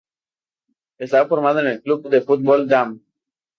Fue 0.97 1.27
formado 1.27 1.59
en 1.59 1.67
el 1.67 1.83
Club 1.83 2.09
de 2.09 2.21
Fútbol 2.23 2.67
Damm. 2.67 3.03